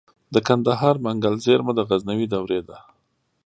[0.33, 2.77] د کندهار منگل زیرمه د غزنوي دورې ده